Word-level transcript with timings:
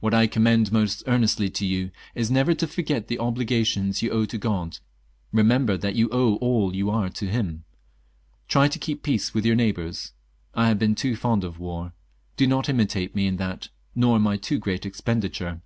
What 0.00 0.14
I 0.14 0.26
commend 0.26 0.72
most 0.72 1.02
earnestly 1.06 1.50
to 1.50 1.66
you 1.66 1.90
is 2.14 2.30
never 2.30 2.54
to 2.54 2.66
forget 2.66 3.08
the 3.08 3.18
obligations 3.18 4.00
you 4.00 4.08
owe 4.10 4.24
to 4.24 4.38
God. 4.38 4.78
Eemember 5.34 5.78
that 5.78 5.94
you 5.94 6.08
owe 6.10 6.36
all 6.36 6.74
you 6.74 6.88
are 6.88 7.10
to 7.10 7.26
Him. 7.26 7.64
Try 8.48 8.68
to 8.68 8.78
keep 8.78 9.02
peace 9.02 9.34
with 9.34 9.44
your 9.44 9.54
neighbours; 9.54 10.12
I 10.54 10.68
have 10.68 10.78
been 10.78 10.94
too 10.94 11.14
fond 11.14 11.44
of 11.44 11.58
war, 11.58 11.92
do 12.38 12.46
not 12.46 12.70
imitate 12.70 13.14
me 13.14 13.26
in 13.26 13.36
that, 13.36 13.68
nor 13.94 14.16
in 14.16 14.22
my 14.22 14.38
too 14.38 14.58
great 14.58 14.86
expenditure." 14.86 15.60